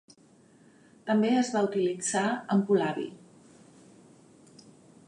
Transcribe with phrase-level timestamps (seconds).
[1.09, 2.25] També es va utilitzar
[2.57, 3.07] en polabi.